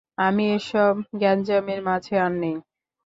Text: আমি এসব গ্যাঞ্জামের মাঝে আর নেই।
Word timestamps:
আমি 0.19 0.45
এসব 0.57 0.91
গ্যাঞ্জামের 1.19 1.79
মাঝে 1.87 2.15
আর 2.25 2.33
নেই। 2.41 2.57